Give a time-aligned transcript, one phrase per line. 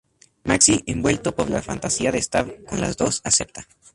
[0.45, 3.67] Maxi envuelto por la fantasía de estar con las dos, acepta.